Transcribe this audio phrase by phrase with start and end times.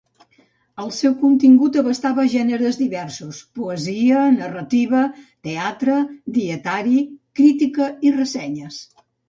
[0.83, 5.05] El seu contingut abastava gèneres diversos: poesia, narrativa,
[5.51, 6.01] teatre,
[6.41, 6.99] dietari,
[7.43, 8.85] crítica i ressenyes.